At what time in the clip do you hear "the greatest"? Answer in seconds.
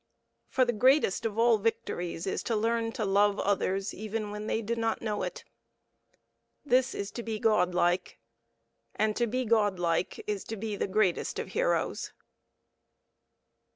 0.65-1.27, 10.75-11.37